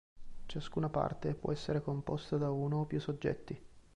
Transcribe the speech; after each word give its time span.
Ciascuna 0.47 0.89
parte 0.89 1.35
può 1.35 1.51
essere 1.51 1.83
composta 1.83 2.37
da 2.37 2.49
uno 2.49 2.79
o 2.79 2.85
più 2.85 2.99
soggetti. 2.99 3.65